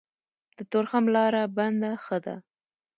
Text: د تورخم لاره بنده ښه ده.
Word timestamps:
د 0.57 0.59
تورخم 0.71 1.05
لاره 1.15 1.41
بنده 1.57 1.91
ښه 2.05 2.17
ده. 2.25 2.35